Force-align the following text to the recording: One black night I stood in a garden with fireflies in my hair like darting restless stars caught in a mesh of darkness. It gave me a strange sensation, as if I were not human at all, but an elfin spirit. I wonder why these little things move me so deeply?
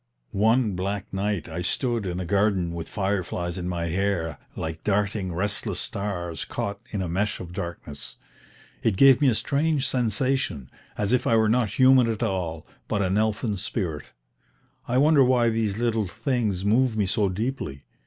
One 0.33 0.71
black 0.75 1.13
night 1.13 1.47
I 1.47 1.61
stood 1.61 2.07
in 2.07 2.19
a 2.19 2.25
garden 2.25 2.73
with 2.73 2.89
fireflies 2.89 3.59
in 3.59 3.69
my 3.69 3.85
hair 3.85 4.39
like 4.55 4.83
darting 4.83 5.31
restless 5.31 5.79
stars 5.79 6.43
caught 6.43 6.81
in 6.89 7.03
a 7.03 7.07
mesh 7.07 7.39
of 7.39 7.53
darkness. 7.53 8.15
It 8.81 8.97
gave 8.97 9.21
me 9.21 9.27
a 9.29 9.35
strange 9.35 9.87
sensation, 9.87 10.71
as 10.97 11.11
if 11.11 11.27
I 11.27 11.35
were 11.35 11.49
not 11.49 11.77
human 11.77 12.09
at 12.09 12.23
all, 12.23 12.65
but 12.87 13.03
an 13.03 13.15
elfin 13.15 13.57
spirit. 13.57 14.05
I 14.87 14.97
wonder 14.97 15.23
why 15.23 15.49
these 15.49 15.77
little 15.77 16.07
things 16.07 16.65
move 16.65 16.97
me 16.97 17.05
so 17.05 17.29
deeply? 17.29 17.83